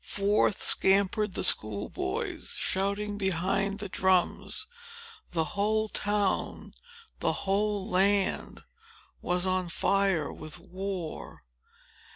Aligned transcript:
Forth 0.03 0.63
scampered 0.63 1.35
the 1.35 1.43
school 1.43 1.87
boys, 1.87 2.53
shouting 2.57 3.19
behind 3.19 3.77
the 3.77 3.87
drums. 3.87 4.65
The 5.29 5.43
whole 5.53 5.89
town—the 5.89 7.31
whole 7.45 7.87
land—was 7.87 9.45
on 9.45 9.69
fire 9.69 10.33
with 10.33 10.57
war. 10.57 11.43